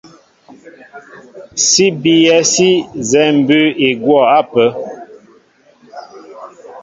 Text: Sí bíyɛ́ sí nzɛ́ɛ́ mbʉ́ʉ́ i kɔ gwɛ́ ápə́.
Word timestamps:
Sí 1.65 1.85
bíyɛ́ 2.01 2.41
sí 2.51 2.69
nzɛ́ɛ́ 3.01 3.33
mbʉ́ʉ́ 3.39 3.73
i 3.85 3.87
kɔ 3.93 3.99
gwɛ́ 4.03 4.21
ápə́. 4.39 4.67